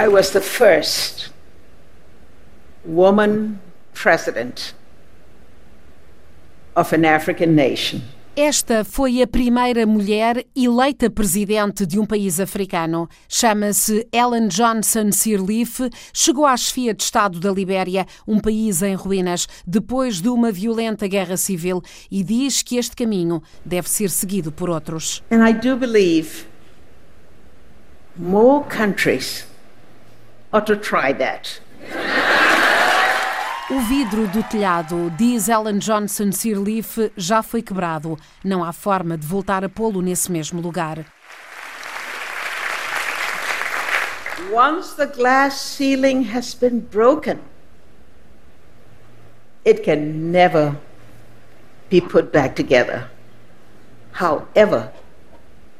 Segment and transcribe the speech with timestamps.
[0.00, 1.30] I was the first
[2.86, 3.60] woman
[3.92, 4.72] president
[6.74, 8.00] of an African nation.
[8.34, 13.10] Esta foi a primeira mulher eleita presidente de um país africano.
[13.28, 15.90] Chama-se Ellen Johnson Sirleaf.
[16.14, 21.06] Chegou à chefia de Estado da Libéria, um país em ruínas, depois de uma violenta
[21.06, 25.22] guerra civil, e diz que este caminho deve ser seguido por outros.
[25.30, 26.46] And I do believe
[28.16, 29.49] more countries
[30.52, 31.60] ought to try that.
[33.70, 38.18] O vidro do telhado, diz Ellen Johnson Sirleaf, já foi quebrado.
[38.44, 41.04] Não há forma de voltar a pô-lo nesse mesmo lugar.
[44.52, 47.38] Once the glass ceiling has been broken,
[49.64, 50.76] it can never
[51.88, 53.08] be put back together.
[54.14, 54.90] However,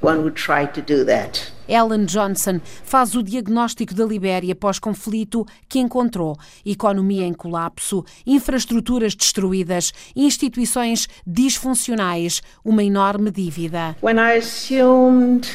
[0.00, 1.50] one would try to do that.
[1.68, 9.92] Ellen Johnson faz o diagnóstico da Libéria pós-conflito que encontrou: economia em colapso, infraestruturas destruídas,
[10.14, 13.96] instituições disfuncionais, uma enorme dívida.
[14.02, 15.48] When I assumed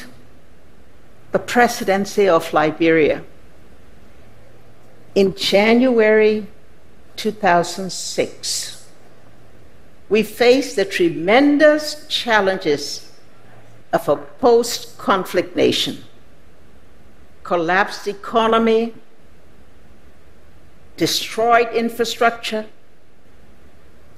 [1.32, 3.24] the presidency of Liberia
[5.16, 6.48] in January
[7.16, 8.88] 2006,
[10.10, 13.09] we faced the tremendous challenges
[13.92, 16.04] of a post conflict nation.
[17.44, 18.94] Collapsed economy,
[20.98, 22.66] destroyed infrastructure,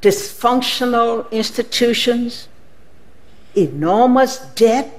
[0.01, 2.49] dysfunctional institutions,
[3.55, 4.89] enormous debt,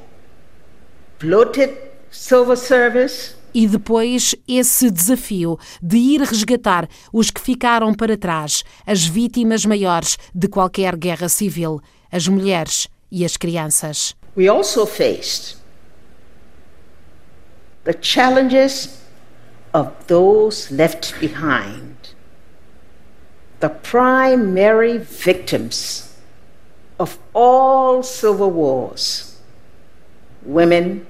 [1.19, 1.77] bloated
[2.11, 3.35] civil service.
[3.55, 10.17] E depois esse desafio de ir resgatar os que ficaram para trás, as vítimas maiores
[10.35, 11.79] de qualquer guerra civil,
[12.11, 14.17] as mulheres e as crianças.
[14.35, 15.57] We also faced
[17.85, 19.01] the challenges
[19.75, 22.15] of those left behind,
[23.61, 26.17] the primary victims
[26.99, 29.29] of all civil wars
[30.45, 31.07] women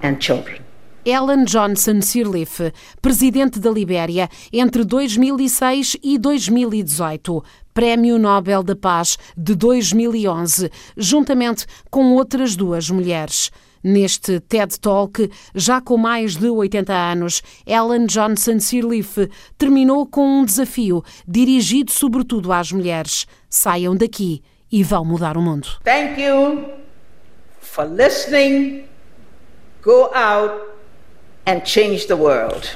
[0.00, 0.64] and children.
[1.06, 7.42] Ellen Johnson Sirleaf, presidente da Libéria entre 2006 e 2018,
[7.78, 13.52] Prémio Nobel da Paz de 2011, juntamente com outras duas mulheres.
[13.84, 20.44] Neste TED Talk, já com mais de 80 anos, Ellen Johnson Sirleaf terminou com um
[20.44, 23.28] desafio dirigido sobretudo às mulheres.
[23.48, 25.68] Saiam daqui e vão mudar o mundo.
[25.84, 26.64] Thank you
[27.60, 28.86] for listening.
[29.82, 30.52] Go out
[31.46, 32.74] and change the world.